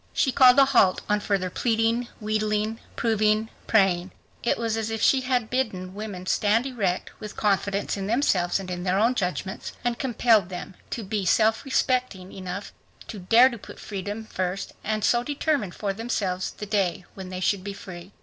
She 0.13 0.31
called 0.31 0.57
a 0.57 0.65
halt 0.65 1.01
on 1.07 1.19
further 1.19 1.51
pleading, 1.51 2.07
wheedling, 2.19 2.79
proving, 2.95 3.51
praying. 3.67 4.09
It 4.41 4.57
was 4.57 4.75
as 4.75 4.89
if 4.89 4.99
she 4.99 5.21
had 5.21 5.51
bidden 5.51 5.93
women 5.93 6.25
stand 6.25 6.65
erect, 6.65 7.11
with 7.19 7.35
confidence 7.37 7.95
in 7.97 8.07
themselves 8.07 8.59
and 8.59 8.71
in 8.71 8.81
their 8.83 8.97
own 8.97 9.13
judgments, 9.13 9.73
and 9.85 9.99
compelled 9.99 10.49
them 10.49 10.73
to 10.89 11.03
be 11.03 11.23
self 11.23 11.63
respecting 11.63 12.31
enough 12.31 12.73
to 13.09 13.19
dare 13.19 13.49
to 13.49 13.59
put 13.59 13.75
their 13.75 13.85
freedom 13.85 14.25
first, 14.25 14.73
and 14.83 15.03
so 15.03 15.21
determine 15.23 15.69
for 15.69 15.93
themselves 15.93 16.49
the 16.49 16.65
day 16.65 17.05
when 17.13 17.29
they 17.29 17.39
should 17.39 17.63
be 17.63 17.73
free. 17.73 18.11